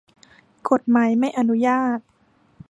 [0.69, 1.99] กฎหมายไม่อนุญาต